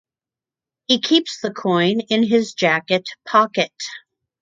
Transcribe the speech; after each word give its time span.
He 0.87 0.99
keeps 0.99 1.41
the 1.41 1.51
coin 1.51 1.99
in 2.09 2.23
his 2.23 2.55
jacket 2.55 3.07
pocket. 3.23 3.71